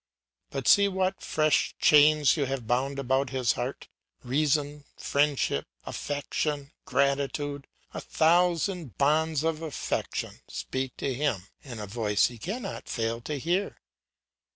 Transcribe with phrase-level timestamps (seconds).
[0.49, 3.87] But see what fresh chains you have bound about his heart.
[4.23, 12.29] Reason, friendship, affection, gratitude, a thousand bonds of affection, speak to him in a voice
[12.29, 13.77] he cannot fail to hear.